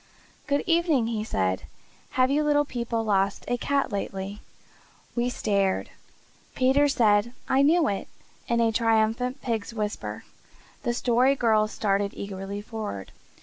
"Good 0.47 0.63
evening," 0.65 1.05
he 1.05 1.23
said. 1.23 1.65
"Have 2.17 2.31
you 2.31 2.41
little 2.43 2.65
people 2.65 3.03
lost 3.05 3.45
a 3.47 3.55
cat 3.55 3.91
lately?" 3.91 4.41
We 5.15 5.29
stared. 5.29 5.91
Peter 6.55 6.87
said 6.87 7.33
"I 7.47 7.61
knew 7.61 7.87
it!" 7.87 8.07
in 8.47 8.61
a 8.61 8.71
triumphant 8.71 9.43
pig's 9.43 9.75
whisper. 9.75 10.23
The 10.81 10.95
Story 10.95 11.35
Girl 11.35 11.67
started 11.67 12.15
eagerly 12.15 12.61
forward. 12.63 13.11